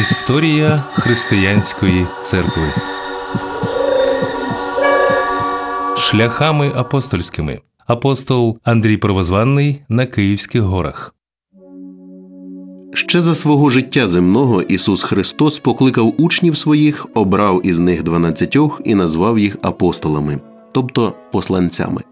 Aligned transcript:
Історія 0.00 0.84
християнської 0.92 2.06
церкви. 2.22 2.62
Шляхами 5.96 6.72
апостольськими. 6.74 7.60
Апостол 7.86 8.58
Андрій 8.64 8.96
Провозванний 8.96 9.82
на 9.88 10.06
Київських 10.06 10.62
горах. 10.62 11.14
Ще 12.94 13.20
за 13.20 13.34
свого 13.34 13.70
життя 13.70 14.06
земного 14.06 14.62
Ісус 14.62 15.02
Христос 15.02 15.58
покликав 15.58 16.14
учнів 16.18 16.56
своїх, 16.56 17.06
обрав 17.14 17.66
із 17.66 17.78
них 17.78 18.02
дванадцятьох 18.02 18.80
і 18.84 18.94
назвав 18.94 19.38
їх 19.38 19.56
апостолами, 19.62 20.40
тобто 20.76 21.14
посланцями. 21.32 22.02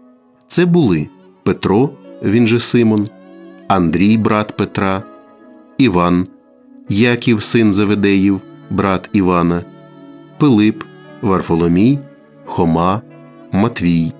Це 0.47 0.65
були 0.65 1.07
Петро, 1.43 1.89
він 2.23 2.47
же 2.47 2.59
Симон, 2.59 3.07
Андрій, 3.67 4.17
брат 4.17 4.57
Петра, 4.57 5.03
Іван, 5.77 6.27
Яків, 6.89 7.43
син 7.43 7.73
Заведеїв, 7.73 8.41
брат 8.69 9.09
Івана, 9.13 9.61
Пилип, 10.37 10.83
Варфоломій, 11.21 11.99
Хома, 12.45 13.01
Матвій, 13.51 14.11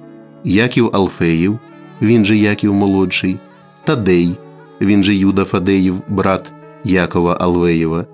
Яків 0.44 0.89
Алфеїв, 0.94 1.59
він 2.02 2.25
же 2.25 2.38
Яків 2.38 2.73
молодший, 2.73 3.38
Тадей, 3.84 4.36
він 4.81 5.03
же 5.03 5.16
Юда 5.16 5.45
Фадеїв, 5.45 5.95
брат 6.08 6.52
Якова 6.84 7.38
Алвеєва, 7.41 8.05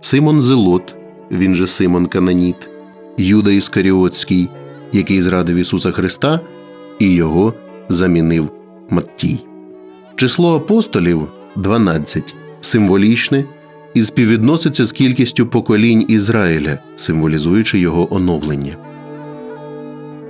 Симон 0.00 0.40
Зелот, 0.40 0.94
він 1.30 1.54
же 1.54 1.66
Симон 1.66 2.06
Кананіт, 2.06 2.68
Юда 3.18 3.50
Іскаріотський, 3.50 4.48
який 4.94 5.22
зрадив 5.22 5.56
Ісуса 5.56 5.90
Христа, 5.90 6.40
і 6.98 7.10
його 7.10 7.54
замінив 7.88 8.50
Маттій. 8.90 9.38
Число 10.16 10.56
апостолів 10.56 11.28
12, 11.56 12.34
символічне 12.60 13.44
і 13.94 14.02
співвідноситься 14.02 14.84
з 14.84 14.92
кількістю 14.92 15.46
поколінь 15.46 16.04
Ізраїля, 16.08 16.78
символізуючи 16.96 17.78
його 17.78 18.14
оновлення. 18.14 18.76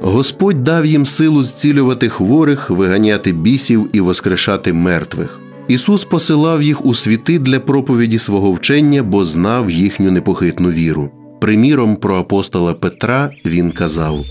Господь 0.01 0.65
дав 0.65 0.87
їм 0.87 1.07
силу 1.07 1.43
зцілювати 1.43 2.09
хворих, 2.09 2.71
виганяти 2.71 3.33
бісів 3.33 3.91
і 3.93 4.01
воскрешати 4.01 4.73
мертвих. 4.73 5.39
Ісус 5.69 6.05
посилав 6.05 6.63
їх 6.63 6.87
у 6.87 6.95
світи 6.95 7.39
для 7.39 7.61
проповіді 7.61 8.19
свого 8.19 8.53
вчення, 8.53 9.03
бо 9.03 9.25
знав 9.25 9.71
їхню 9.71 10.11
непохитну 10.11 10.71
віру. 10.71 11.11
Приміром 11.41 11.97
про 11.97 12.17
апостола 12.17 12.75
Петра 12.75 13.31
він 13.45 13.71
казав: 13.71 14.25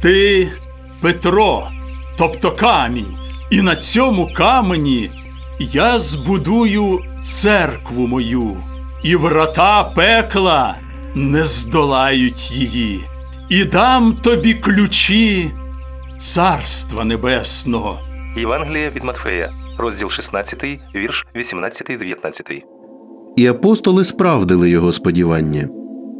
Ти 0.00 0.48
Петро, 1.00 1.68
тобто 2.18 2.52
камінь, 2.52 3.16
і 3.50 3.62
на 3.62 3.76
цьому 3.76 4.28
камені 4.34 5.10
я 5.60 5.98
збудую 5.98 7.00
церкву 7.24 8.06
мою, 8.06 8.56
і 9.02 9.16
врата 9.16 9.84
пекла 9.84 10.76
не 11.14 11.44
здолають 11.44 12.52
її, 12.52 13.00
і 13.48 13.64
дам 13.64 14.12
тобі 14.22 14.54
ключі 14.54 15.50
Царства 16.18 17.04
Небесного. 17.04 17.98
Євангелія 18.36 18.90
від 18.90 19.04
Матфея, 19.04 19.52
розділ 19.78 20.10
16, 20.10 20.64
вірш 20.94 21.26
18-19. 21.34 22.62
І 23.36 23.46
апостоли 23.46 24.04
справдили 24.04 24.70
його 24.70 24.92
сподівання. 24.92 25.68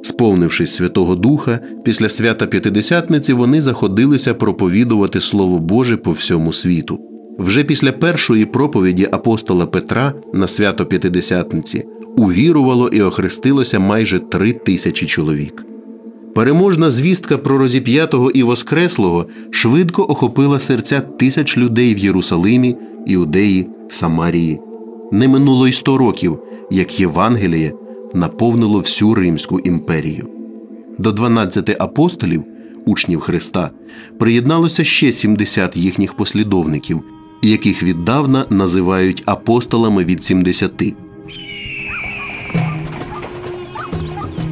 Сповнившись 0.03 0.75
Святого 0.75 1.15
Духа, 1.15 1.61
після 1.85 2.09
свята 2.09 2.47
П'ятидесятниці 2.47 3.33
вони 3.33 3.61
заходилися 3.61 4.35
проповідувати 4.35 5.21
Слово 5.21 5.59
Боже 5.59 5.97
по 5.97 6.13
всьому 6.13 6.53
світу. 6.53 6.99
Вже 7.39 7.65
після 7.65 7.93
першої 7.93 8.45
проповіді 8.45 9.09
апостола 9.13 9.67
Петра 9.67 10.15
на 10.35 10.47
свято 10.47 10.87
П'ятидесятниці 10.87 11.85
увірувало 12.17 12.89
і 12.89 13.03
охрестилося 13.03 13.79
майже 13.79 14.19
три 14.19 14.53
тисячі 14.53 15.07
чоловік. 15.07 15.65
Переможна 16.35 16.91
звістка 16.91 17.39
про 17.39 17.59
розіп'ятого 17.59 18.31
і 18.31 18.43
Воскреслого 18.43 19.27
швидко 19.51 20.07
охопила 20.09 20.59
серця 20.59 21.01
тисяч 21.01 21.59
людей 21.59 21.95
в 21.95 21.99
Єрусалимі, 21.99 22.77
Іудеї, 23.07 23.67
Самарії. 23.89 24.61
Не 25.13 25.29
минуло 25.29 25.69
й 25.69 25.73
сто 25.73 25.99
років, 25.99 26.39
як 26.71 27.01
Євангеліє 27.01 27.73
наповнило 28.15 28.81
всю 28.81 29.15
Римську 29.15 29.59
імперію. 29.59 30.29
До 30.99 31.13
12 31.13 31.77
апостолів, 31.79 32.45
учнів 32.85 33.21
Христа, 33.21 33.71
приєдналося 34.19 34.85
ще 34.85 35.13
70 35.13 35.77
їхніх 35.77 36.15
послідовників, 36.15 37.03
яких 37.43 37.83
віддавна 37.83 38.45
називають 38.51 39.23
апостолами 39.27 40.05
від 40.05 40.23
70. 40.23 40.95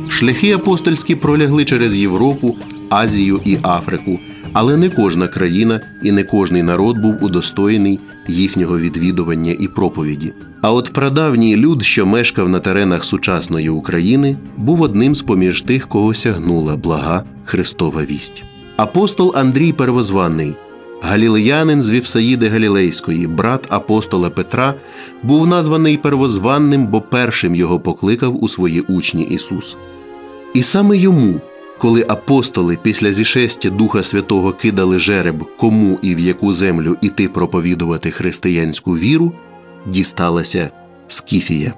Шляхи 0.09 0.53
апостольські 0.53 1.15
пролягли 1.15 1.65
через 1.65 1.99
Європу, 1.99 2.57
Азію 2.91 3.41
і 3.45 3.59
Африку, 3.63 4.19
але 4.59 4.77
не 4.77 4.89
кожна 4.89 5.29
країна 5.29 5.81
і 6.03 6.13
не 6.13 6.25
кожний 6.25 6.63
народ 6.63 6.99
був 6.99 7.25
удостоєний 7.25 8.01
їхнього 8.29 8.79
відвідування 8.79 9.57
і 9.59 9.69
проповіді. 9.69 10.33
А 10.63 10.73
от 10.73 10.93
прадавній 10.93 11.57
люд, 11.57 11.83
що 11.83 12.07
мешкав 12.07 12.49
на 12.49 12.61
теренах 12.61 13.05
сучасної 13.05 13.69
України, 13.69 14.37
був 14.57 14.81
одним 14.81 15.15
з 15.15 15.23
поміж 15.23 15.63
тих, 15.63 15.89
кого 15.89 16.15
сягнула 16.15 16.77
блага 16.77 17.25
Христова 17.45 18.03
вість. 18.03 18.43
Апостол 18.77 19.33
Андрій 19.37 19.73
Первозванний, 19.73 20.55
галілеянин 21.03 21.83
з 21.83 21.91
Вівсаїди 21.91 22.49
Галілейської, 22.49 23.27
брат 23.27 23.67
апостола 23.69 24.31
Петра, 24.31 24.75
був 25.23 25.47
названий 25.47 25.97
первозванним, 25.97 26.87
бо 26.87 27.01
першим 27.01 27.55
його 27.55 27.81
покликав 27.81 28.45
у 28.45 28.49
свої 28.49 28.81
учні 28.81 29.23
Ісус. 29.23 29.77
І 30.55 30.63
саме 30.63 30.97
йому, 30.97 31.41
коли 31.79 32.05
апостоли 32.09 32.79
після 32.83 33.13
зішестя 33.13 33.71
Духа 33.71 34.03
Святого 34.03 34.53
кидали 34.53 34.99
жереб, 34.99 35.45
кому 35.57 35.99
і 36.03 36.15
в 36.15 36.19
яку 36.19 36.53
землю 36.53 36.97
іти 37.01 37.29
проповідувати 37.29 38.11
християнську 38.11 38.93
віру, 38.93 39.33
дісталася 39.87 40.71
Скіфія. 41.09 41.75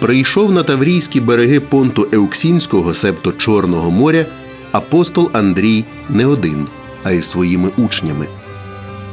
Прийшов 0.00 0.52
на 0.52 0.62
Таврійські 0.62 1.20
береги 1.20 1.60
понту 1.60 2.08
Еуксінського, 2.12 2.94
себто 2.94 3.32
Чорного 3.32 3.90
моря, 3.90 4.26
апостол 4.72 5.30
Андрій 5.32 5.84
не 6.08 6.26
один, 6.26 6.66
а 7.02 7.12
й 7.12 7.22
своїми 7.22 7.70
учнями. 7.76 8.26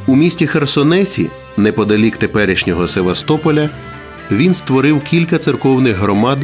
У 0.07 0.15
місті 0.15 0.47
Херсонесі, 0.47 1.29
неподалік 1.57 2.17
теперішнього 2.17 2.87
Севастополя, 2.87 3.69
він 4.31 4.53
створив 4.53 5.03
кілька 5.03 5.37
церковних 5.37 5.97
громад 5.97 6.39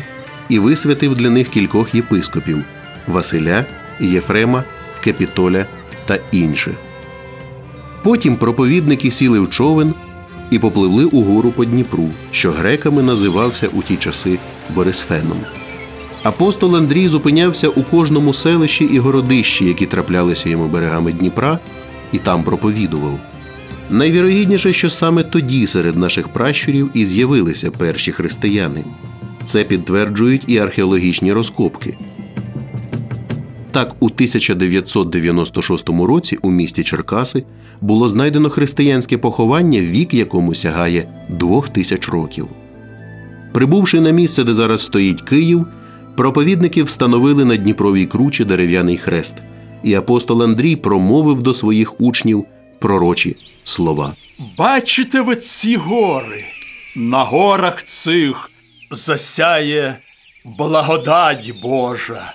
і 0.50 0.60
висвятив 0.60 1.16
для 1.16 1.30
них 1.30 1.50
кількох 1.50 1.96
єпископів 1.96 2.64
Василя, 3.08 3.66
Єфрема, 4.00 4.64
Кепітоля 5.04 5.66
та 6.06 6.20
інших. 6.32 6.74
Потім 8.04 8.36
проповідники 8.36 9.12
сіли 9.12 9.40
в 9.40 9.50
човен 9.50 9.94
і 10.50 10.60
попливли 10.60 11.06
угору 11.06 11.52
по 11.52 11.66
Дніпру, 11.66 12.10
що 12.32 12.52
греками 12.52 13.04
називався 13.04 13.68
у 13.68 13.82
ті 13.82 13.98
часи 13.98 14.40
Борисфеном. 14.70 15.38
Апостол 16.24 16.76
Андрій 16.76 17.08
зупинявся 17.08 17.70
у 17.70 17.84
кожному 17.84 18.34
селищі 18.34 18.86
і 18.86 19.00
городищі, 19.00 19.66
які 19.66 19.86
траплялися 19.86 20.50
йому 20.50 20.68
берегами 20.68 21.12
Дніпра, 21.12 21.60
і 22.12 22.18
там 22.18 22.44
проповідував. 22.44 23.20
Найвірогідніше, 23.92 24.74
що 24.74 24.90
саме 24.90 25.24
тоді 25.24 25.68
серед 25.68 25.96
наших 25.96 26.28
пращурів 26.28 26.90
і 26.94 27.06
з'явилися 27.06 27.72
перші 27.72 28.12
християни. 28.12 28.84
Це 29.46 29.64
підтверджують 29.64 30.44
і 30.48 30.58
археологічні 30.58 31.34
розкопки. 31.34 31.98
Так, 33.72 33.96
у 34.00 34.06
1996 34.06 35.90
році 35.90 36.38
у 36.42 36.52
місті 36.52 36.84
Черкаси 36.84 37.44
було 37.82 38.08
знайдено 38.08 38.50
християнське 38.50 39.18
поховання, 39.18 39.80
вік 39.80 40.14
якому 40.14 40.56
сягає 40.56 41.08
двох 41.30 41.70
тисяч 41.70 42.10
років. 42.10 42.48
Прибувши 43.54 44.02
на 44.02 44.10
місце, 44.12 44.44
де 44.44 44.54
зараз 44.54 44.82
стоїть 44.82 45.22
Київ, 45.22 45.68
проповідники 46.16 46.84
встановили 46.84 47.46
на 47.46 47.56
Дніпровій 47.56 48.06
кручі 48.06 48.46
дерев'яний 48.46 48.98
хрест, 48.98 49.36
і 49.84 49.94
апостол 49.94 50.44
Андрій 50.44 50.76
промовив 50.76 51.42
до 51.42 51.54
своїх 51.54 52.02
учнів 52.02 52.46
пророчі 52.82 53.36
слова. 53.64 54.14
Бачите 54.58 55.22
ви 55.22 55.36
ці 55.36 55.76
гори? 55.76 56.44
На 56.96 57.24
горах 57.24 57.84
цих 57.84 58.50
засяє 58.92 60.00
благодать 60.46 61.54
Божа. 61.64 62.34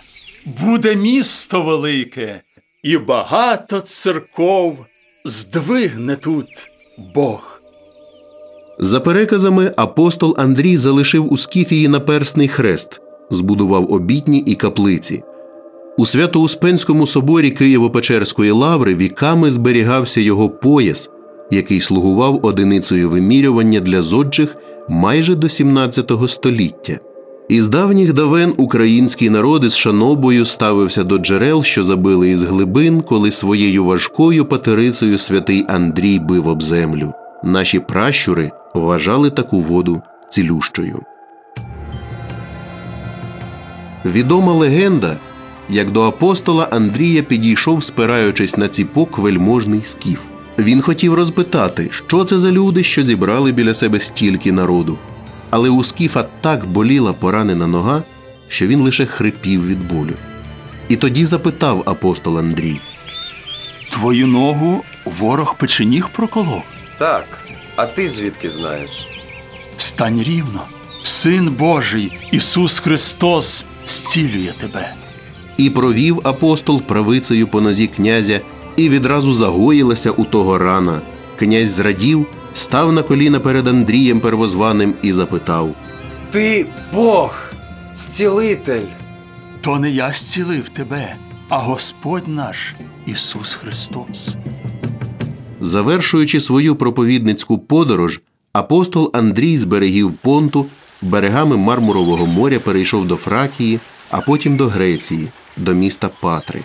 Буде 0.63 0.97
місто 0.97 1.63
велике, 1.63 2.41
і 2.83 2.99
багато 2.99 3.81
церков 3.81 4.79
здвигне 5.25 6.17
тут 6.17 6.47
Бог. 7.15 7.61
За 8.79 9.01
переказами, 9.01 9.73
апостол 9.77 10.35
Андрій 10.39 10.77
залишив 10.77 11.33
у 11.33 11.37
Скіфії 11.37 11.89
наперсний 11.89 12.49
хрест, 12.49 13.01
збудував 13.31 13.93
обітні 13.93 14.39
і 14.39 14.55
каплиці. 14.55 15.23
У 15.99 16.07
Свято-Успенському 16.07 17.07
соборі 17.07 17.51
Києво-Печерської 17.61 18.53
лаври 18.53 18.95
віками 18.95 19.51
зберігався 19.51 20.21
його 20.21 20.51
пояс, 20.51 21.11
який 21.51 21.81
слугував 21.81 22.41
одиницею 22.43 23.11
вимірювання 23.11 23.81
для 23.81 24.03
зодчих 24.03 24.57
майже 24.89 25.35
до 25.35 25.49
17 25.49 26.13
століття. 26.29 26.99
Із 27.49 27.69
давніх 27.69 28.13
давен 28.13 28.55
український 28.57 29.31
народ 29.31 29.65
із 29.65 29.77
шанобою 29.77 30.45
ставився 30.45 31.05
до 31.05 31.19
джерел, 31.19 31.63
що 31.63 31.83
забили 31.83 32.31
із 32.31 32.43
глибин, 32.43 33.01
коли 33.01 33.33
своєю 33.33 33.85
важкою 33.85 34.45
патерицею 34.45 35.19
святий 35.19 35.65
Андрій 35.69 36.19
бив 36.19 36.49
об 36.49 36.63
землю. 36.63 37.13
Наші 37.45 37.81
пращури 37.81 38.51
вважали 38.75 39.31
таку 39.31 39.61
воду 39.61 40.03
цілющою. 40.29 41.03
Відома 44.05 44.53
легенда, 44.53 45.17
як 45.69 45.91
до 45.91 46.03
апостола 46.03 46.69
Андрія 46.71 47.23
підійшов, 47.23 47.85
спираючись 47.85 48.57
на 48.57 48.69
ціпок 48.69 49.19
вельможний 49.19 49.81
скіф. 49.85 50.21
Він 50.59 50.81
хотів 50.81 51.15
розпитати, 51.15 51.89
що 51.91 52.25
це 52.25 52.39
за 52.39 52.53
люди, 52.53 52.83
що 52.83 53.03
зібрали 53.03 53.53
біля 53.53 53.75
себе 53.75 54.01
стільки 54.01 54.53
народу. 54.53 54.99
Але 55.51 55.71
у 55.71 55.85
скіфа 55.85 56.25
так 56.41 56.67
боліла 56.67 57.13
поранена 57.13 57.67
нога, 57.67 58.03
що 58.49 58.67
він 58.67 58.81
лише 58.81 59.07
хрипів 59.07 59.67
від 59.67 59.89
болю. 59.89 60.15
І 60.89 60.97
тоді 60.97 61.25
запитав 61.25 61.83
апостол 61.87 62.39
Андрій. 62.39 62.81
Твою 63.91 64.27
ногу 64.27 64.85
ворог 65.05 65.57
печеніг 65.59 66.09
проколов. 66.09 66.63
Так, 66.99 67.27
а 67.77 67.87
ти 67.87 68.09
звідки 68.09 68.51
знаєш? 68.51 68.91
Стань 69.77 70.23
рівно. 70.23 70.63
Син 71.03 71.51
Божий, 71.51 72.19
Ісус 72.33 72.79
Христос, 72.79 73.65
зцілює 73.87 74.53
тебе. 74.61 74.95
І 75.57 75.71
провів 75.71 76.21
апостол 76.25 76.83
правицею 76.83 77.47
по 77.47 77.61
нозі 77.61 77.87
князя, 77.87 78.41
і 78.77 78.89
відразу 78.89 79.33
загоїлася 79.33 80.11
у 80.11 80.25
того 80.25 80.59
рана. 80.59 81.01
Князь 81.39 81.69
зрадів, 81.69 82.27
став 82.53 82.93
на 82.93 83.03
коліна 83.03 83.41
перед 83.41 83.69
Андрієм 83.69 84.21
Первозваним 84.21 84.95
і 85.03 85.13
запитав: 85.13 85.75
Ти 86.31 86.67
Бог, 86.95 87.35
зцілитель. 87.95 88.87
То 89.61 89.79
не 89.79 89.91
я 89.91 90.13
зцілив 90.13 90.69
тебе, 90.69 91.17
а 91.49 91.59
Господь 91.59 92.29
наш 92.29 92.75
Ісус 93.07 93.55
Христос. 93.55 94.37
Завершуючи 95.61 96.41
свою 96.41 96.77
проповідницьку 96.77 97.59
подорож, 97.59 98.21
апостол 98.53 99.11
Андрій 99.15 99.59
з 99.59 99.65
берегів 99.65 100.13
Понту 100.13 100.67
берегами 101.03 101.57
Мармурового 101.57 102.27
моря 102.27 102.59
перейшов 102.59 103.07
до 103.07 103.17
Фракії, 103.17 103.81
а 104.11 104.21
потім 104.21 104.57
до 104.57 104.67
Греції, 104.67 105.29
до 105.57 105.75
міста 105.75 106.11
Патри. 106.21 106.61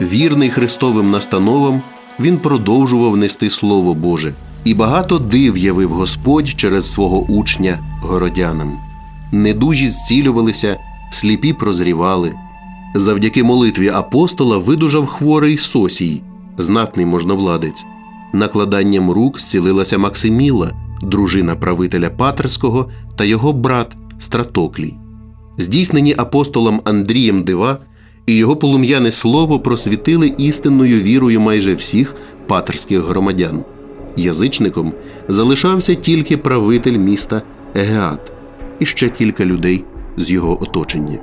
Вірний 0.00 0.50
Христовим 0.50 1.10
настановам, 1.10 1.82
він 2.20 2.38
продовжував 2.38 3.16
нести 3.16 3.50
Слово 3.50 3.94
Боже, 3.94 4.32
і 4.64 4.74
багато 4.74 5.18
див 5.18 5.56
явив 5.56 5.90
Господь 5.90 6.48
через 6.48 6.92
свого 6.92 7.20
учня 7.20 7.78
городянам. 8.02 8.78
Недужі 9.32 9.88
зцілювалися, 9.88 10.76
сліпі 11.10 11.52
прозрівали. 11.52 12.32
Завдяки 12.94 13.44
молитві 13.44 13.88
апостола 13.88 14.58
видужав 14.58 15.06
хворий 15.06 15.58
Сосій, 15.58 16.22
знатний 16.58 17.06
можновладець. 17.06 17.84
Накладанням 18.32 19.10
рук 19.10 19.40
зцілилася 19.40 19.98
Максиміла, 19.98 20.72
дружина 21.02 21.56
правителя 21.56 22.10
Патерського 22.10 22.90
та 23.16 23.24
його 23.24 23.52
брат 23.52 23.96
Стратоклій. 24.18 24.94
Здійснені 25.58 26.14
апостолом 26.18 26.80
Андрієм 26.84 27.42
дива 27.42 27.78
і 28.26 28.36
його 28.36 28.56
полум'яне 28.56 29.10
слово 29.10 29.60
просвітили 29.60 30.34
істинною 30.38 31.00
вірою 31.00 31.40
майже 31.40 31.74
всіх 31.74 32.14
патерських 32.46 33.00
громадян. 33.00 33.64
Язичником 34.16 34.92
залишався 35.28 35.94
тільки 35.94 36.36
правитель 36.36 36.98
міста 36.98 37.42
Егеат 37.74 38.32
і 38.78 38.86
ще 38.86 39.08
кілька 39.08 39.44
людей 39.44 39.84
з 40.16 40.30
його 40.30 40.62
оточення. 40.62 41.18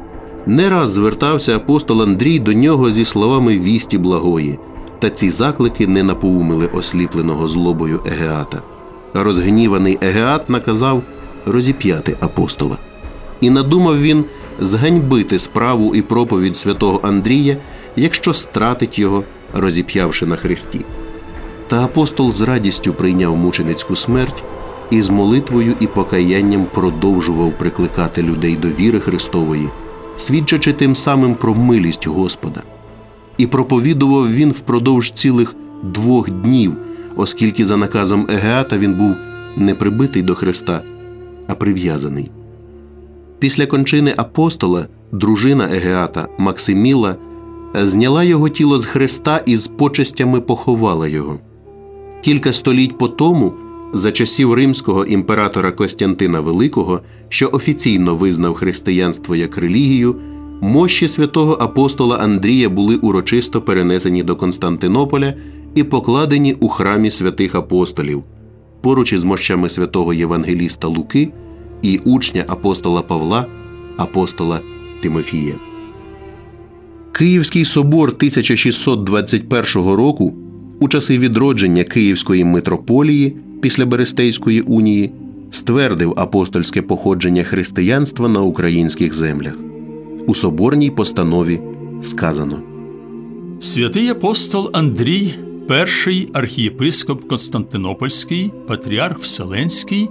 Не 0.45 0.69
раз 0.69 0.92
звертався 0.92 1.56
апостол 1.56 2.01
Андрій 2.01 2.39
до 2.39 2.53
нього 2.53 2.92
зі 2.92 3.06
словами 3.06 3.59
вісті 3.59 3.98
благої, 3.98 4.59
та 5.00 5.09
ці 5.09 5.30
заклики 5.30 5.88
не 5.88 6.03
напоумили 6.03 6.68
осліпленого 6.68 7.48
злобою 7.48 8.00
Егеата. 8.06 8.62
Розгніваний 9.13 9.98
Егеат 10.01 10.50
наказав 10.50 11.03
розіп'яти 11.45 12.18
апостола. 12.19 12.77
І 13.42 13.50
надумав 13.50 14.01
він 14.01 14.25
зганьбити 14.59 15.39
справу 15.39 15.95
і 15.95 16.01
проповідь 16.01 16.57
святого 16.57 17.00
Андрія, 17.03 17.57
якщо 17.95 18.33
стратить 18.33 19.00
його, 19.00 19.24
розіп'явши 19.53 20.25
на 20.25 20.36
хресті. 20.36 20.86
Та 21.68 21.83
апостол 21.83 22.31
з 22.31 22.42
радістю 22.42 22.94
прийняв 22.94 23.38
мученицьку 23.38 23.95
смерть 23.95 24.44
і 24.92 25.01
з 25.01 25.09
молитвою 25.09 25.75
і 25.80 25.88
покаянням 25.88 26.65
продовжував 26.74 27.57
прикликати 27.57 28.24
людей 28.24 28.57
до 28.57 28.68
віри 28.68 29.00
Христової, 29.00 29.69
свідчачи 30.15 30.74
тим 30.74 30.95
самим 30.95 31.36
про 31.36 31.56
милість 31.56 32.07
Господа. 32.07 32.63
І 33.38 33.48
проповідував 33.48 34.33
він 34.33 34.51
впродовж 34.51 35.12
цілих 35.12 35.56
двох 35.83 36.30
днів, 36.30 36.74
оскільки 37.15 37.65
за 37.65 37.77
наказом 37.77 38.27
Егеата 38.30 38.77
він 38.77 38.94
був 38.94 39.15
не 39.57 39.75
прибитий 39.75 40.21
до 40.21 40.36
Христа, 40.36 40.81
а 41.48 41.56
прив'язаний. 41.56 42.31
Після 43.41 43.65
кончини 43.65 44.13
апостола 44.17 44.88
дружина 45.11 45.69
Егеата 45.71 46.27
Максиміла 46.38 47.15
зняла 47.73 48.23
його 48.23 48.49
тіло 48.49 48.79
з 48.79 48.85
Христа 48.85 49.41
і 49.45 49.57
з 49.57 49.67
почестями 49.67 50.41
поховала 50.41 51.07
його. 51.07 51.39
Кілька 52.21 52.53
століть 52.53 52.97
по 52.97 53.07
тому, 53.07 53.53
за 53.93 54.11
часів 54.11 54.53
римського 54.53 55.05
імператора 55.05 55.71
Костянтина 55.71 56.39
Великого, 56.39 57.01
що 57.29 57.49
офіційно 57.51 58.15
визнав 58.15 58.53
християнство 58.53 59.35
як 59.35 59.57
релігію, 59.57 60.15
мощі 60.61 61.07
святого 61.07 61.57
апостола 61.59 62.17
Андрія 62.17 62.69
були 62.69 62.95
урочисто 62.95 63.61
перенесені 63.61 64.23
до 64.23 64.35
Константинополя 64.35 65.33
і 65.75 65.83
покладені 65.83 66.53
у 66.59 66.67
храмі 66.67 67.11
святих 67.11 67.55
апостолів, 67.55 68.23
поруч 68.81 69.13
із 69.13 69.23
мощами 69.23 69.69
святого 69.69 70.13
Євангеліста 70.13 70.88
Луки 70.88 71.31
і 71.81 71.97
учня 71.97 72.45
апостола 72.47 73.01
Павла, 73.01 73.45
апостола 73.97 74.59
Тимофія. 75.01 75.53
Київський 77.11 77.65
собор 77.65 78.09
1621 78.09 79.91
року 79.93 80.33
у 80.79 80.88
часи 80.88 81.17
відродження 81.17 81.83
Київської 81.83 82.43
митрополії 82.43 83.35
після 83.61 83.85
Берестейської 83.85 84.61
унії 84.61 85.11
ствердив 85.51 86.13
апостольське 86.17 86.81
походження 86.81 87.43
християнства 87.43 88.29
на 88.29 88.41
українських 88.41 89.13
землях. 89.13 89.53
У 90.27 90.35
соборній 90.35 90.91
постанові 90.91 91.59
сказано 92.01 92.59
Святий 93.59 94.09
апостол 94.09 94.69
Андрій, 94.73 95.33
перший 95.67 96.29
архієпископ 96.33 97.27
Константинопольський, 97.27 98.51
патріарх 98.67 99.19
Вселенський 99.19 100.09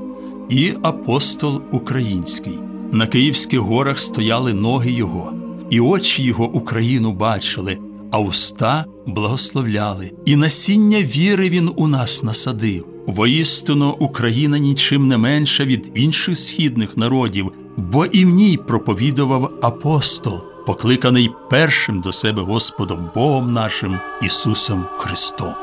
і 0.50 0.74
апостол 0.82 1.62
Український. 1.70 2.58
На 2.92 3.06
Київських 3.06 3.60
горах 3.60 4.00
стояли 4.00 4.54
ноги 4.54 4.92
Його, 4.92 5.32
і 5.70 5.80
очі 5.80 6.22
Його 6.22 6.48
Україну 6.48 7.12
бачили, 7.12 7.78
а 8.10 8.18
уста 8.18 8.84
благословляли, 9.06 10.12
і 10.24 10.36
насіння 10.36 10.98
віри 10.98 11.48
Він 11.48 11.70
у 11.76 11.86
нас 11.86 12.22
насадив. 12.22 12.86
Воістину 13.06 13.96
Україна 13.98 14.58
нічим 14.58 15.08
не 15.08 15.18
менша 15.18 15.64
від 15.64 15.92
інших 15.94 16.38
східних 16.38 16.96
народів, 16.96 17.52
бо 17.76 18.06
і 18.06 18.24
в 18.24 18.28
ній 18.28 18.58
проповідував 18.68 19.50
апостол, 19.62 20.40
покликаний 20.66 21.30
першим 21.50 22.00
до 22.00 22.12
себе 22.12 22.42
Господом 22.42 23.10
Богом 23.14 23.52
нашим 23.52 23.98
Ісусом 24.22 24.84
Христом. 24.96 25.54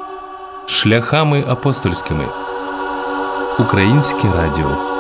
Шляхами 0.68 1.46
апостольськими. 1.48 2.47
Українське 3.60 4.32
радіо. 4.32 4.97